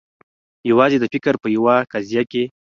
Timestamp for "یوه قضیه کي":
1.57-2.43